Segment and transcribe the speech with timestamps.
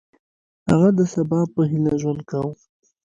[0.69, 2.53] هغه د سبا په هیله ژوند کاوه.